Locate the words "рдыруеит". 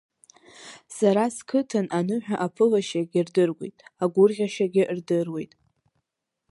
3.27-3.77, 4.97-5.51